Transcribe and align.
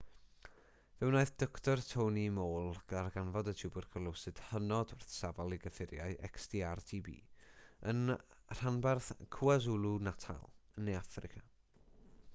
fe 0.99 1.07
wnaeth 1.07 1.31
dr 1.41 1.81
tony 1.89 2.21
moll 2.37 2.69
ddarganfod 2.93 3.49
y 3.51 3.51
twbercwlosis 3.59 4.39
hynod 4.47 4.93
wrthsafol 4.95 5.55
i 5.57 5.59
gyffuriau 5.67 6.15
xdr-tb 6.31 7.13
yn 7.93 8.01
rhanbarth 8.61 9.11
kwazulu-natal 9.37 10.45
yn 10.49 10.89
ne 10.89 10.97
affrica 11.03 11.43